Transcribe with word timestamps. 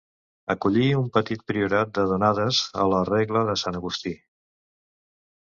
Acollí 0.51 0.85
un 0.99 1.11
petit 1.17 1.43
priorat 1.51 1.91
de 1.99 2.05
donades 2.13 2.63
a 2.85 2.87
la 2.95 3.03
regla 3.11 3.45
de 3.53 3.57
Sant 3.65 3.79
Agustí. 3.83 4.17